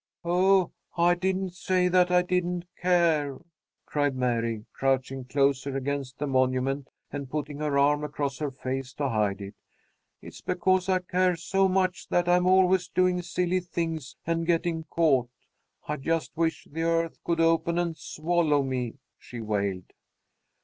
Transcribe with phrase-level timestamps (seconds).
[0.25, 3.37] "Oh, I didn't say that I didn't care!"
[3.85, 9.09] cried Mary, crouching closer against the monument, and putting her arm across her face to
[9.09, 9.53] hide it.
[10.19, 15.29] "It's because I care so much that I'm always doing silly things and getting caught.
[15.87, 19.93] I just wish the earth could open and swallow me!" she wailed.